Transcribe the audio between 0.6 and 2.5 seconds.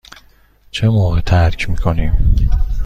چه موقع ترک می کنیم؟